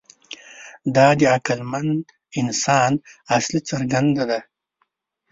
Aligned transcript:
دا 0.95 1.07
د 1.19 1.21
عقلمن 1.35 1.87
انسان 2.41 2.91
اصلي 3.37 3.59
ځانګړنه 3.91 4.23
ده. 4.29 4.39